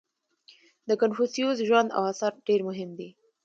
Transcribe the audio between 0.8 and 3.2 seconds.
•د کنفوسیوس ژوند او آثار ډېر مهم دي.